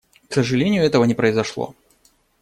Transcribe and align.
К 0.29 0.33
сожалению, 0.33 0.83
этого 0.83 1.03
не 1.03 1.13
произошло. 1.13 1.75